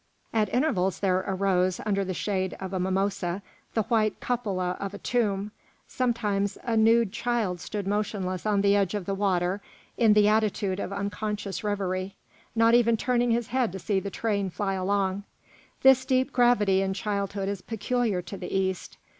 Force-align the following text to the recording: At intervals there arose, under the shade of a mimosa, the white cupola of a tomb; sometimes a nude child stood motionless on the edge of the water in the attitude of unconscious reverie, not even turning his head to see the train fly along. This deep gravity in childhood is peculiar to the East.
At 0.33 0.51
intervals 0.51 0.99
there 0.99 1.23
arose, 1.27 1.79
under 1.85 2.03
the 2.03 2.15
shade 2.15 2.57
of 2.59 2.73
a 2.73 2.79
mimosa, 2.79 3.43
the 3.75 3.83
white 3.83 4.19
cupola 4.19 4.75
of 4.79 4.95
a 4.95 4.97
tomb; 4.97 5.51
sometimes 5.87 6.57
a 6.63 6.75
nude 6.75 7.11
child 7.11 7.59
stood 7.59 7.85
motionless 7.85 8.43
on 8.47 8.61
the 8.61 8.75
edge 8.75 8.95
of 8.95 9.05
the 9.05 9.13
water 9.13 9.61
in 9.97 10.13
the 10.13 10.27
attitude 10.27 10.79
of 10.79 10.91
unconscious 10.91 11.63
reverie, 11.63 12.15
not 12.55 12.73
even 12.73 12.97
turning 12.97 13.29
his 13.29 13.49
head 13.49 13.71
to 13.73 13.77
see 13.77 13.99
the 13.99 14.09
train 14.09 14.49
fly 14.49 14.73
along. 14.73 15.23
This 15.83 16.03
deep 16.03 16.33
gravity 16.33 16.81
in 16.81 16.95
childhood 16.95 17.47
is 17.47 17.61
peculiar 17.61 18.23
to 18.23 18.37
the 18.37 18.51
East. 18.51 18.97